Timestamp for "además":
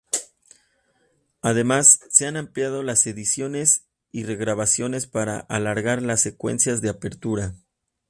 1.43-1.99